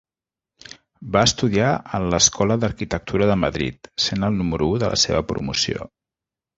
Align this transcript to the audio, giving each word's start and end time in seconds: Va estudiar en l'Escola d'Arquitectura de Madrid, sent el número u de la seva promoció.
Va 1.15 1.21
estudiar 1.29 1.67
en 1.99 2.09
l'Escola 2.15 2.59
d'Arquitectura 2.63 3.29
de 3.35 3.39
Madrid, 3.45 3.93
sent 4.09 4.29
el 4.33 4.37
número 4.43 4.75
u 4.75 4.85
de 4.85 4.95
la 4.95 5.03
seva 5.07 5.25
promoció. 5.33 5.93